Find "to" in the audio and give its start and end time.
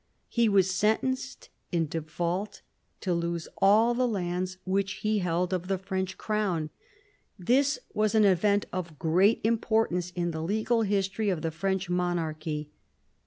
3.01-3.13